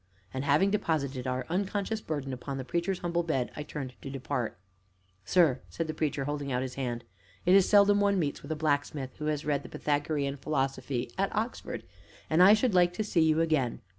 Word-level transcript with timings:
And, 0.33 0.43
having 0.45 0.71
deposited 0.71 1.27
our 1.27 1.45
unconscious 1.47 2.01
burden 2.01 2.33
upon 2.33 2.57
the 2.57 2.65
Preacher's 2.65 2.97
humble 3.01 3.21
bed, 3.21 3.51
I 3.55 3.61
turned 3.61 3.93
to 4.01 4.09
depart. 4.09 4.57
"Sir," 5.25 5.61
said 5.69 5.85
the 5.85 5.93
Preacher, 5.93 6.25
holding 6.25 6.51
out 6.51 6.63
his 6.63 6.73
hand, 6.73 7.03
"it 7.45 7.53
is 7.53 7.69
seldom 7.69 7.99
one 8.01 8.17
meets 8.17 8.41
with 8.41 8.51
a 8.51 8.55
blacksmith 8.55 9.15
who 9.17 9.25
has 9.27 9.45
read 9.45 9.61
the 9.61 9.69
Pythagorean 9.69 10.37
Philosophy 10.37 11.11
at 11.19 11.29
Oxford, 11.35 11.83
and 12.31 12.41
I 12.41 12.55
should 12.55 12.73
like 12.73 12.93
to 12.93 13.03
see 13.03 13.21
you 13.21 13.41
again. 13.41 13.79